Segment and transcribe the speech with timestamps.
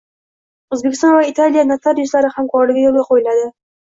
[0.75, 3.45] O‘zbekiston va Italiya notariuslari hamkorligi yo‘lga qo‘yiladi